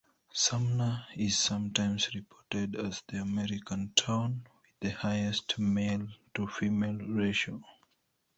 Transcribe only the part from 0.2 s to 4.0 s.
Sumner is sometimes reported as the American